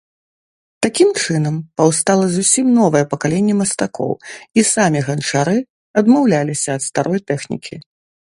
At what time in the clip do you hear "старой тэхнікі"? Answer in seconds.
6.89-7.75